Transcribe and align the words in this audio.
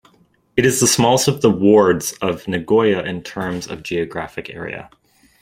It 0.57 0.65
is 0.65 0.79
the 0.79 0.87
smallest 0.87 1.27
of 1.27 1.41
the 1.41 1.51
wards 1.51 2.13
of 2.23 2.47
Nagoya 2.47 3.03
in 3.03 3.21
terms 3.21 3.67
of 3.67 3.83
geographic 3.83 4.49
area. 4.49 4.89